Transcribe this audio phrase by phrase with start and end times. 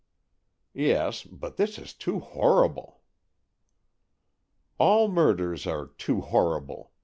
[0.73, 3.01] "Yes, but this is too horrible!"
[4.79, 6.91] "All murders are 'too horrible.